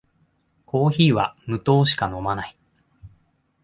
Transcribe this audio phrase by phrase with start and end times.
[0.65, 2.57] コーヒーは無糖しか飲まない